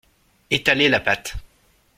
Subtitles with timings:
[0.49, 1.35] Etaler la pâte